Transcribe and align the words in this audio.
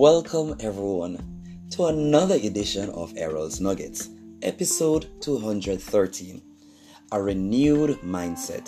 Welcome, 0.00 0.56
everyone, 0.60 1.18
to 1.72 1.88
another 1.88 2.36
edition 2.36 2.88
of 2.88 3.12
Errol's 3.18 3.60
Nuggets, 3.60 4.08
episode 4.40 5.10
213 5.20 6.40
A 7.12 7.22
Renewed 7.22 7.98
Mindset. 8.00 8.64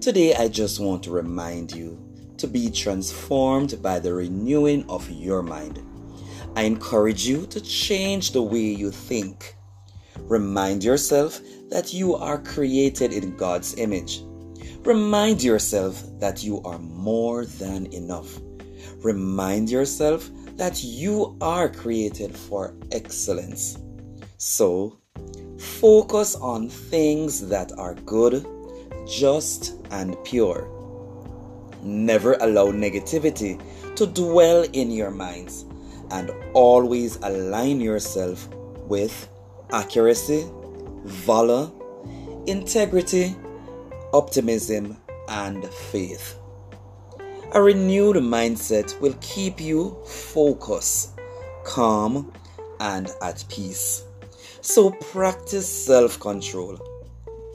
Today, 0.00 0.36
I 0.36 0.46
just 0.46 0.78
want 0.78 1.02
to 1.02 1.10
remind 1.10 1.72
you 1.72 1.98
to 2.36 2.46
be 2.46 2.70
transformed 2.70 3.82
by 3.82 3.98
the 3.98 4.14
renewing 4.14 4.88
of 4.88 5.10
your 5.10 5.42
mind. 5.42 5.84
I 6.54 6.62
encourage 6.62 7.26
you 7.26 7.44
to 7.46 7.60
change 7.60 8.30
the 8.30 8.42
way 8.42 8.60
you 8.60 8.92
think. 8.92 9.56
Remind 10.20 10.84
yourself 10.84 11.40
that 11.68 11.92
you 11.92 12.14
are 12.14 12.40
created 12.40 13.12
in 13.12 13.36
God's 13.36 13.76
image. 13.76 14.22
Remind 14.84 15.42
yourself 15.42 16.00
that 16.20 16.44
you 16.44 16.62
are 16.62 16.78
more 16.78 17.44
than 17.44 17.86
enough. 17.92 18.38
Remind 19.02 19.70
yourself 19.70 20.30
that 20.56 20.82
you 20.82 21.36
are 21.40 21.68
created 21.68 22.36
for 22.36 22.74
excellence. 22.90 23.78
So, 24.38 24.98
focus 25.58 26.34
on 26.36 26.68
things 26.68 27.48
that 27.48 27.72
are 27.78 27.94
good, 27.94 28.46
just, 29.06 29.74
and 29.90 30.16
pure. 30.24 30.68
Never 31.82 32.34
allow 32.34 32.66
negativity 32.66 33.60
to 33.96 34.06
dwell 34.06 34.64
in 34.72 34.90
your 34.90 35.10
minds 35.10 35.64
and 36.10 36.30
always 36.52 37.16
align 37.16 37.80
yourself 37.80 38.48
with 38.86 39.28
accuracy, 39.72 40.46
valor, 41.04 41.70
integrity, 42.46 43.34
optimism, 44.12 44.96
and 45.28 45.64
faith. 45.64 46.38
A 47.54 47.60
renewed 47.60 48.16
mindset 48.16 48.98
will 48.98 49.14
keep 49.20 49.60
you 49.60 49.94
focused, 50.06 51.20
calm, 51.64 52.32
and 52.80 53.12
at 53.20 53.44
peace. 53.50 54.04
So 54.62 54.90
practice 54.90 55.68
self 55.68 56.18
control. 56.18 56.78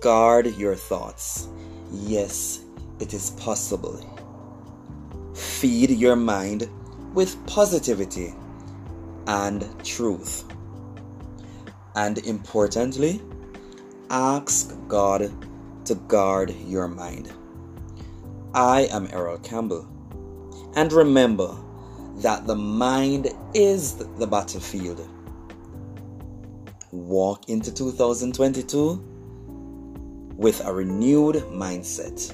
Guard 0.01 0.55
your 0.55 0.75
thoughts. 0.75 1.47
Yes, 1.91 2.59
it 2.99 3.15
is 3.15 3.31
possible. 3.31 3.97
Feed 5.33 5.89
your 5.89 6.15
mind 6.15 6.69
with 7.15 7.35
positivity 7.47 8.35
and 9.25 9.65
truth. 9.83 10.43
And 11.95 12.19
importantly, 12.19 13.19
ask 14.11 14.77
God 14.87 15.31
to 15.85 15.95
guard 15.95 16.51
your 16.67 16.87
mind. 16.87 17.33
I 18.53 18.87
am 18.91 19.07
Errol 19.11 19.37
Campbell. 19.39 19.96
And 20.77 20.93
remember 20.93 21.57
that 22.17 22.45
the 22.45 22.55
mind 22.55 23.33
is 23.55 23.95
the 23.95 24.27
battlefield. 24.27 25.09
Walk 26.91 27.49
into 27.49 27.73
2022 27.73 28.93
with 30.37 30.63
a 30.63 30.71
renewed 30.71 31.37
mindset. 31.49 32.31